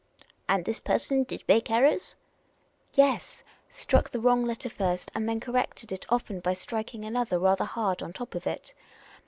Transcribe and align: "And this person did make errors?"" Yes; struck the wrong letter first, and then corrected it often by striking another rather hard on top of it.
"And 0.49 0.65
this 0.65 0.79
person 0.79 1.25
did 1.25 1.43
make 1.47 1.69
errors?"" 1.69 2.15
Yes; 2.95 3.43
struck 3.69 4.09
the 4.09 4.19
wrong 4.19 4.43
letter 4.43 4.67
first, 4.67 5.11
and 5.13 5.29
then 5.29 5.39
corrected 5.39 5.91
it 5.91 6.07
often 6.09 6.39
by 6.39 6.53
striking 6.53 7.05
another 7.05 7.37
rather 7.37 7.65
hard 7.65 8.01
on 8.01 8.11
top 8.11 8.33
of 8.33 8.47
it. 8.47 8.73